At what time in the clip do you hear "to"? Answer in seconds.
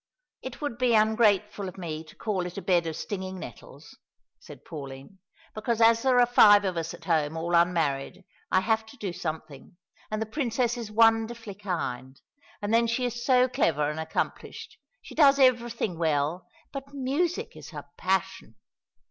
2.05-2.15, 8.87-8.97